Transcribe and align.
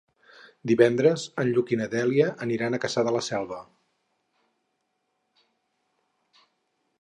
Divendres 0.69 1.25
en 1.43 1.51
Lluc 1.57 1.73
i 1.73 1.77
na 1.81 1.87
Dèlia 1.95 2.29
aniran 2.45 2.77
a 2.77 2.79
Cassà 2.85 3.03
de 3.09 3.13
la 3.17 3.21
Selva. 3.27 3.61